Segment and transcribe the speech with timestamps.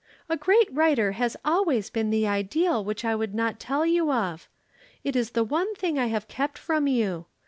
[0.29, 4.49] "A great writer has always been the ideal which I would not tell you of.
[5.03, 7.27] It is the one thing I have kept from you.